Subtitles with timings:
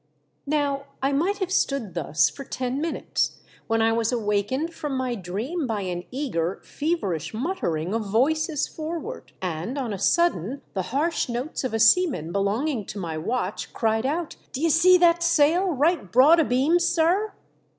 [0.47, 5.13] Now I mioht have stood thus for ten minutes, when I was awakened from my
[5.13, 11.29] dream by an eager feverish muttering of voices forward, and on a sudden the harsh
[11.29, 16.11] notes of a seaman belonging to my watch cried out," D'ye see that sail right
[16.11, 17.33] broad a beam, sir